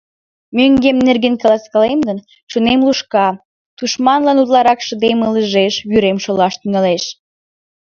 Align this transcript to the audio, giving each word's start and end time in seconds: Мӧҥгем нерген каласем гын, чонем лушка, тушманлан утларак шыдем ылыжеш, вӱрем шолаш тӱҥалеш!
Мӧҥгем 0.57 0.97
нерген 1.07 1.35
каласем 1.41 1.99
гын, 2.07 2.17
чонем 2.49 2.79
лушка, 2.87 3.27
тушманлан 3.77 4.37
утларак 4.43 4.79
шыдем 4.87 5.19
ылыжеш, 5.27 5.73
вӱрем 5.91 6.17
шолаш 6.23 6.53
тӱҥалеш! 6.61 7.03